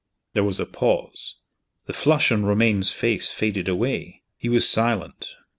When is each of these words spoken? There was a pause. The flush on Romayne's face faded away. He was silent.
There 0.33 0.43
was 0.43 0.59
a 0.59 0.65
pause. 0.65 1.35
The 1.85 1.93
flush 1.93 2.31
on 2.31 2.43
Romayne's 2.43 2.89
face 2.91 3.29
faded 3.29 3.67
away. 3.69 4.23
He 4.35 4.49
was 4.49 4.67
silent. 4.67 5.35